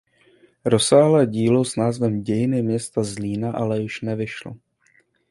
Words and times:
Rozsáhlé 0.65 1.25
dílo 1.25 1.65
s 1.65 1.75
názvem 1.75 2.23
"Dějiny 2.23 2.61
města 2.61 3.03
Zlína" 3.03 3.51
ale 3.51 3.81
již 3.81 4.01
nevyšlo. 4.01 4.55